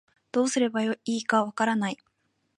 [0.31, 1.97] どうすればいいのかわからない